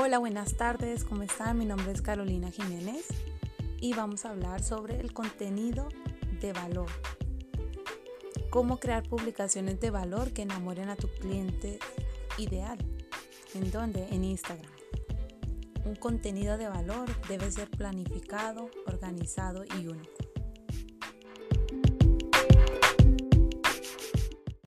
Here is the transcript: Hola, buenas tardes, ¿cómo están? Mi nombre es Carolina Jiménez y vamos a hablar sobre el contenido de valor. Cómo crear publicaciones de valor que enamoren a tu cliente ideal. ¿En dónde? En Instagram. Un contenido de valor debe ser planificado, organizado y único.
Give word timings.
Hola, 0.00 0.18
buenas 0.18 0.54
tardes, 0.54 1.02
¿cómo 1.02 1.24
están? 1.24 1.58
Mi 1.58 1.64
nombre 1.64 1.90
es 1.90 2.02
Carolina 2.02 2.52
Jiménez 2.52 3.04
y 3.80 3.94
vamos 3.94 4.24
a 4.24 4.30
hablar 4.30 4.62
sobre 4.62 5.00
el 5.00 5.12
contenido 5.12 5.88
de 6.40 6.52
valor. 6.52 6.86
Cómo 8.48 8.78
crear 8.78 9.02
publicaciones 9.02 9.80
de 9.80 9.90
valor 9.90 10.32
que 10.32 10.42
enamoren 10.42 10.88
a 10.88 10.94
tu 10.94 11.08
cliente 11.08 11.80
ideal. 12.38 12.78
¿En 13.54 13.72
dónde? 13.72 14.06
En 14.12 14.22
Instagram. 14.22 14.70
Un 15.84 15.96
contenido 15.96 16.56
de 16.58 16.68
valor 16.68 17.08
debe 17.26 17.50
ser 17.50 17.68
planificado, 17.68 18.70
organizado 18.86 19.64
y 19.64 19.88
único. 19.88 20.27